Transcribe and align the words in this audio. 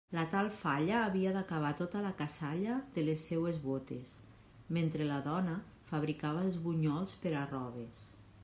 La 0.17 0.21
tal 0.29 0.47
falla 0.59 0.93
havia 1.07 1.33
d'acabar 1.35 1.69
tota 1.81 2.01
la 2.05 2.13
cassalla 2.21 2.77
de 2.95 3.03
les 3.09 3.27
seues 3.31 3.59
bótes, 3.67 4.13
mentre 4.79 5.09
la 5.11 5.19
dona 5.29 5.55
fabricava 5.93 6.47
els 6.49 6.59
bunyols 6.65 7.17
per 7.27 7.37
arroves. 7.43 8.07